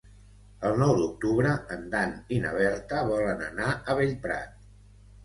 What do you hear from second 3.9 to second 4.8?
Bellprat.